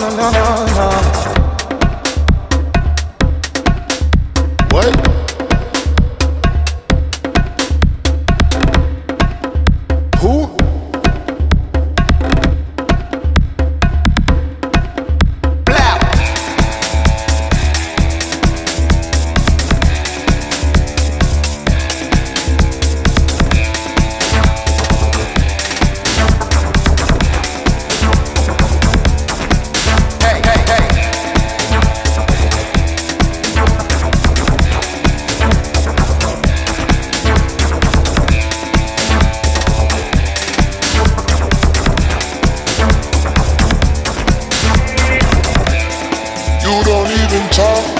no, 0.00 0.08
no, 0.08 0.30
no, 0.30 0.66
no. 0.66 1.19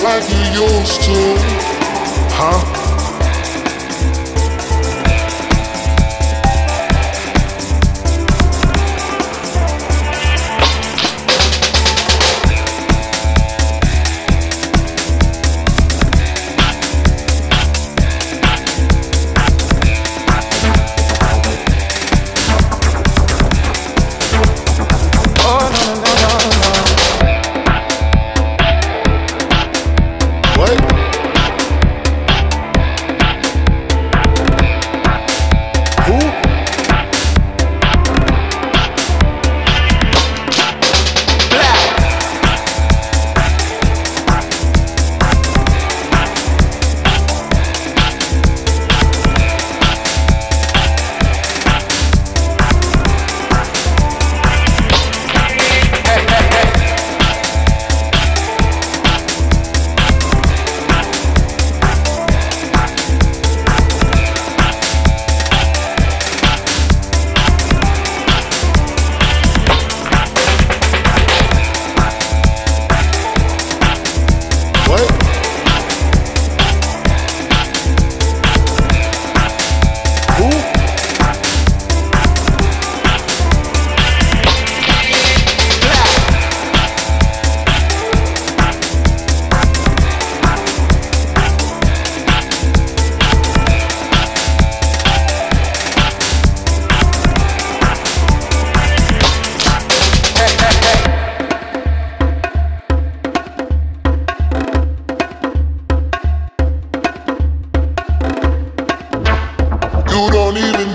Like 0.02 0.22
you 0.30 0.64
used 0.64 1.02
to, 1.02 1.34
huh? 2.32 2.79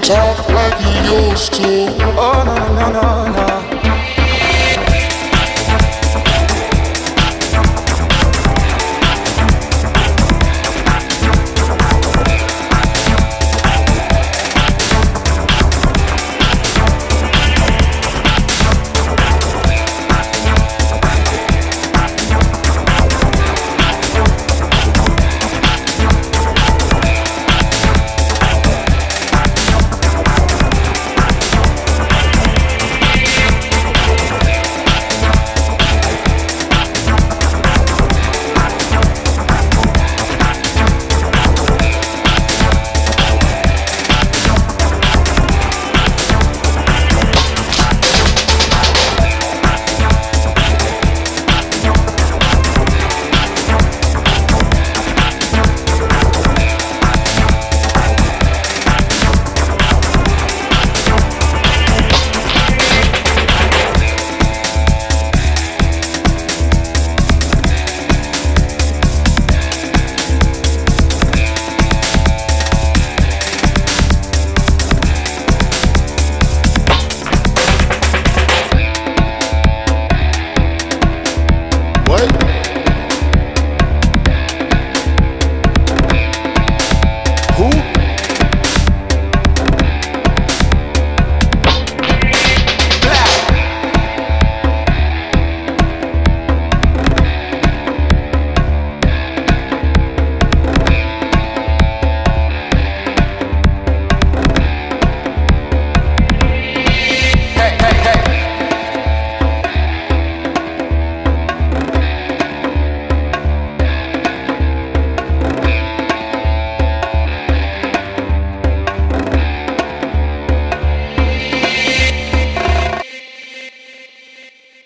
Talk 0.05 0.47
like 0.49 0.79
you 0.81 1.29
used 1.29 1.53
to. 1.53 1.87
Oh, 2.15 2.43
no, 2.45 2.55
no, 2.77 2.91
no, 2.91 3.47
no. 3.47 3.54